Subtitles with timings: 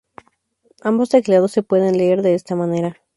[0.81, 2.97] Ambos teclados se pueden leer de esta manera.